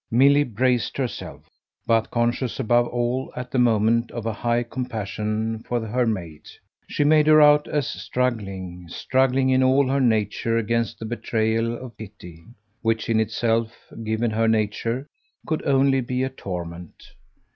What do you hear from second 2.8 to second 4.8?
all, at the moment, of a high